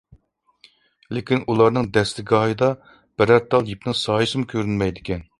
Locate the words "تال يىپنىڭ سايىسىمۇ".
3.51-4.49